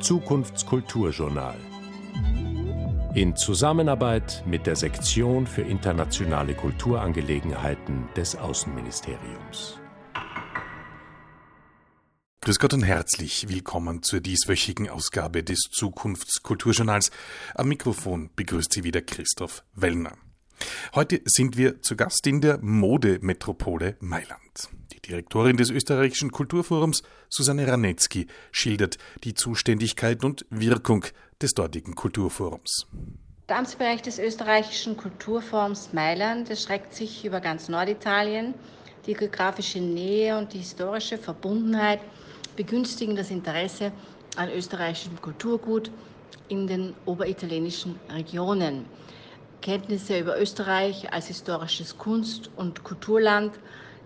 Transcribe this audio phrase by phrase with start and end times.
[0.00, 1.56] Zukunftskulturjournal.
[3.14, 9.78] In Zusammenarbeit mit der Sektion für internationale Kulturangelegenheiten des Außenministeriums.
[12.40, 17.10] Grüß Gott und herzlich willkommen zur dieswöchigen Ausgabe des Zukunftskulturjournals.
[17.54, 20.12] Am Mikrofon begrüßt Sie wieder Christoph Wellner.
[20.94, 24.68] Heute sind wir zu Gast in der Modemetropole Mailand.
[24.92, 31.04] Die Direktorin des österreichischen Kulturforums, Susanne Ranetzky, schildert die Zuständigkeit und Wirkung
[31.40, 32.86] des dortigen Kulturforums.
[33.48, 38.54] Der Amtsbereich des österreichischen Kulturforums Mailand erstreckt sich über ganz Norditalien.
[39.06, 42.00] Die geografische Nähe und die historische Verbundenheit
[42.56, 43.92] begünstigen das Interesse
[44.36, 45.90] an österreichischem Kulturgut
[46.48, 48.84] in den oberitalienischen Regionen.
[49.60, 53.52] Kenntnisse über Österreich als historisches Kunst- und Kulturland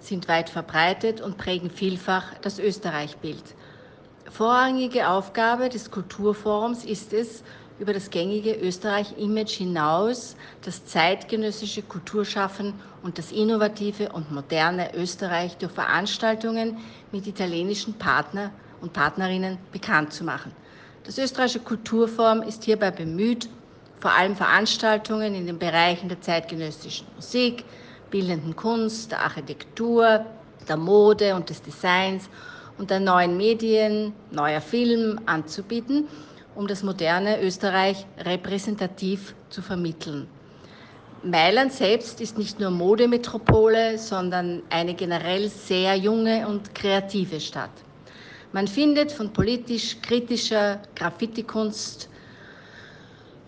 [0.00, 3.54] sind weit verbreitet und prägen vielfach das Österreich-Bild.
[4.30, 7.42] Vorrangige Aufgabe des Kulturforums ist es,
[7.78, 15.72] über das gängige Österreich-Image hinaus das zeitgenössische Kulturschaffen und das innovative und moderne Österreich durch
[15.72, 16.78] Veranstaltungen
[17.10, 20.52] mit italienischen Partner und Partnerinnen bekannt zu machen.
[21.04, 23.48] Das österreichische Kulturforum ist hierbei bemüht,
[24.02, 27.64] vor allem Veranstaltungen in den Bereichen der zeitgenössischen Musik,
[28.10, 30.26] bildenden Kunst, der Architektur,
[30.68, 32.28] der Mode und des Designs
[32.78, 36.08] und der neuen Medien, neuer Film anzubieten,
[36.56, 40.26] um das moderne Österreich repräsentativ zu vermitteln.
[41.22, 47.70] Mailand selbst ist nicht nur Modemetropole, sondern eine generell sehr junge und kreative Stadt.
[48.50, 52.08] Man findet von politisch kritischer Graffiti-Kunst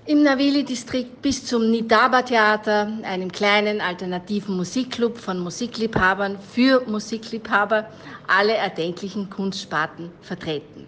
[0.06, 7.88] im Navili-Distrikt bis zum Nidaba-Theater, einem kleinen alternativen Musikclub von Musikliebhabern für Musikliebhaber,
[8.27, 10.86] alle erdenklichen Kunstsparten vertreten.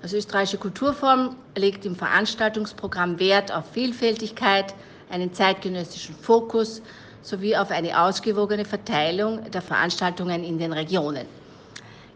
[0.00, 4.74] Das österreichische Kulturform legt im Veranstaltungsprogramm Wert auf Vielfältigkeit,
[5.08, 6.82] einen zeitgenössischen Fokus
[7.22, 11.26] sowie auf eine ausgewogene Verteilung der Veranstaltungen in den Regionen.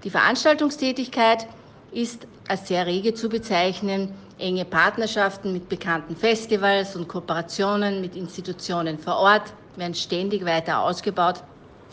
[0.03, 1.47] Die Veranstaltungstätigkeit
[1.92, 8.99] ist als sehr rege zu bezeichnen, enge Partnerschaften mit bekannten Festivals und Kooperationen mit Institutionen
[8.99, 11.43] vor Ort werden ständig weiter ausgebaut,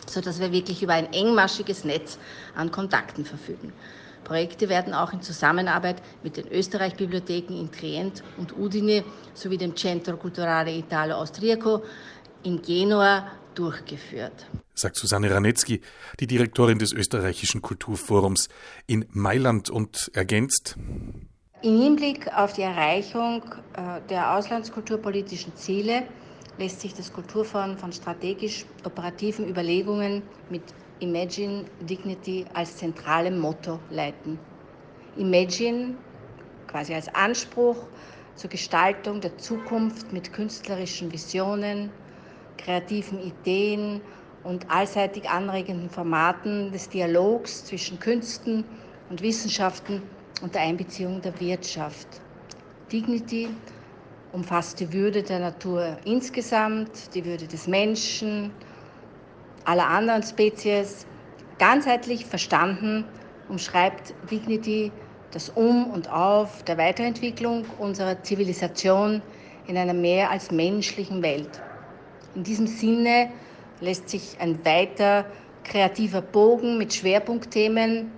[0.08, 2.18] sodass wir wirklich über ein engmaschiges Netz
[2.56, 3.74] an Kontakten verfügen.
[4.24, 9.04] Projekte werden auch in Zusammenarbeit mit den Österreich-Bibliotheken in Trient und Udine
[9.34, 11.84] sowie dem Centro Culturale Italo Austriaco
[12.44, 13.26] in Genua
[13.56, 14.48] durchgeführt.
[14.74, 15.82] Sagt Susanne Ranetzky,
[16.20, 18.50] die Direktorin des österreichischen Kulturforums
[18.88, 20.78] in Mailand und ergänzt.
[21.62, 23.44] Im Hinblick auf die Erreichung
[23.74, 26.04] äh, der auslandskulturpolitischen Ziele
[26.58, 30.64] lässt sich das Kulturforum von strategisch-operativen Überlegungen mit
[31.00, 34.38] Imagine Dignity als zentralem Motto leiten.
[35.18, 35.96] Imagine
[36.68, 37.88] quasi als Anspruch
[38.36, 41.92] zur Gestaltung der Zukunft mit künstlerischen Visionen,
[42.58, 44.02] kreativen Ideen
[44.44, 48.66] und allseitig anregenden Formaten des Dialogs zwischen Künsten
[49.10, 50.02] und Wissenschaften
[50.42, 52.08] unter Einbeziehung der Wirtschaft.
[52.92, 53.50] Dignity
[54.32, 58.52] umfasst die Würde der Natur insgesamt, die Würde des Menschen,
[59.64, 61.06] aller anderen Spezies.
[61.60, 63.06] Ganzheitlich verstanden
[63.48, 64.92] umschreibt Dignity
[65.32, 69.22] das Um und Auf der Weiterentwicklung unserer Zivilisation
[69.66, 71.62] in einer mehr als menschlichen Welt.
[72.36, 73.32] In diesem Sinne
[73.80, 75.26] lässt sich ein weiter
[75.64, 78.12] kreativer Bogen mit Schwerpunktthemen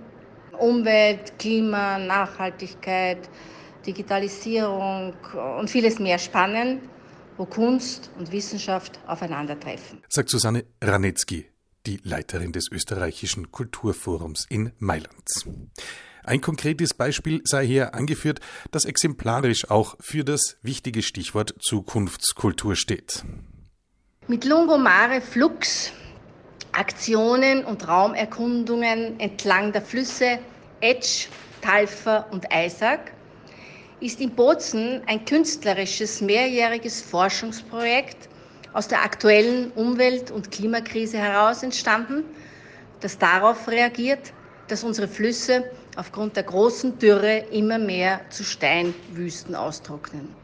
[0.58, 3.28] Umwelt, Klima, Nachhaltigkeit,
[3.86, 5.14] Digitalisierung
[5.58, 6.80] und vieles mehr spannen,
[7.36, 10.02] wo Kunst und Wissenschaft aufeinandertreffen.
[10.08, 11.46] Sagt Susanne Ranetzky,
[11.84, 15.28] die Leiterin des österreichischen Kulturforums in Mailand.
[16.24, 18.40] Ein konkretes Beispiel sei hier angeführt,
[18.72, 23.24] das exemplarisch auch für das wichtige Stichwort Zukunftskultur steht.
[24.28, 25.92] Mit Lungomare Flux
[26.72, 30.40] Aktionen und Raumerkundungen entlang der Flüsse
[30.80, 31.28] Etsch,
[31.60, 33.12] Talfer und Eisack
[34.00, 38.28] ist in Bozen ein künstlerisches mehrjähriges Forschungsprojekt
[38.72, 42.24] aus der aktuellen Umwelt- und Klimakrise heraus entstanden,
[42.98, 44.32] das darauf reagiert,
[44.66, 50.34] dass unsere Flüsse aufgrund der großen Dürre immer mehr zu Steinwüsten austrocknen.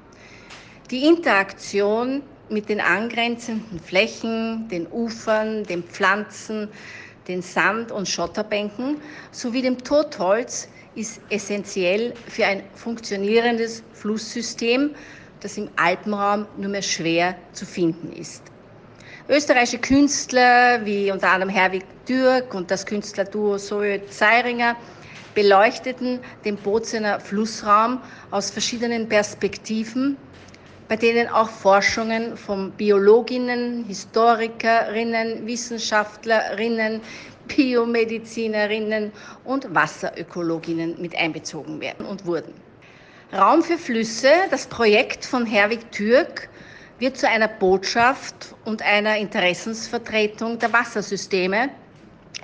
[0.93, 6.69] Die Interaktion mit den angrenzenden Flächen, den Ufern, den Pflanzen,
[7.29, 9.01] den Sand- und Schotterbänken
[9.31, 14.95] sowie dem Totholz ist essentiell für ein funktionierendes Flusssystem,
[15.41, 18.43] das im Alpenraum nur mehr schwer zu finden ist.
[19.29, 24.77] Österreichische Künstler wie unter anderem Herwig Dürk und das Künstlerduo Soe Zeiringer
[25.35, 28.01] beleuchteten den Bozener Flussraum
[28.31, 30.19] aus verschiedenen Perspektiven,
[30.93, 37.01] bei denen auch Forschungen von Biologinnen, Historikerinnen, Wissenschaftlerinnen,
[37.49, 39.11] Biomedizinerinnen
[39.45, 42.53] und Wasserökologinnen mit einbezogen werden und wurden.
[43.33, 46.51] Raum für Flüsse, das Projekt von Herwig Türk,
[46.99, 51.71] wird zu einer Botschaft und einer Interessensvertretung der Wassersysteme,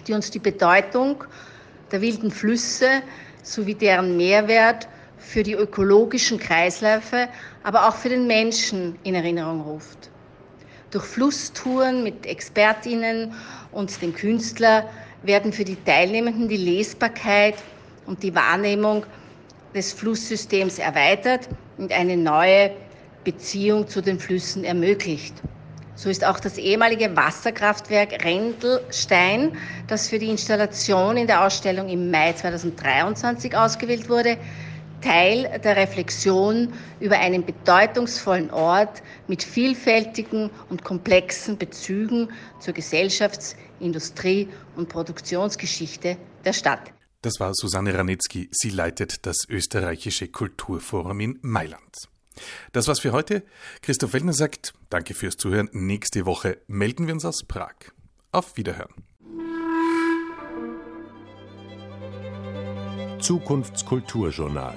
[0.06, 1.22] die uns die Bedeutung
[1.92, 3.02] der wilden Flüsse
[3.42, 7.28] sowie deren Mehrwert für die ökologischen Kreisläufe,
[7.62, 10.10] aber auch für den Menschen in Erinnerung ruft.
[10.90, 13.34] Durch Flusstouren mit Expertinnen
[13.72, 14.84] und den Künstlern
[15.22, 17.56] werden für die Teilnehmenden die Lesbarkeit
[18.06, 19.04] und die Wahrnehmung
[19.74, 22.70] des Flusssystems erweitert und eine neue
[23.24, 25.34] Beziehung zu den Flüssen ermöglicht.
[25.94, 29.52] So ist auch das ehemalige Wasserkraftwerk Rendelstein,
[29.88, 34.38] das für die Installation in der Ausstellung im Mai 2023 ausgewählt wurde,
[35.00, 42.30] Teil der Reflexion über einen bedeutungsvollen Ort mit vielfältigen und komplexen Bezügen
[42.60, 46.92] zur Gesellschafts-, Industrie- und Produktionsgeschichte der Stadt.
[47.22, 48.48] Das war Susanne Ranitzky.
[48.52, 52.08] Sie leitet das österreichische Kulturforum in Mailand.
[52.72, 53.42] Das war's für heute.
[53.82, 55.68] Christoph Wellner sagt, danke fürs Zuhören.
[55.72, 57.74] Nächste Woche melden wir uns aus Prag.
[58.30, 59.07] Auf Wiederhören.
[63.18, 64.76] Zukunftskulturjournal.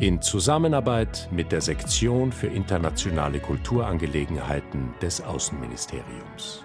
[0.00, 6.63] In Zusammenarbeit mit der Sektion für internationale Kulturangelegenheiten des Außenministeriums.